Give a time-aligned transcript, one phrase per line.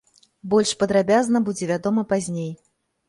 [0.53, 2.51] Больш падрабязна будзе вядома пазней.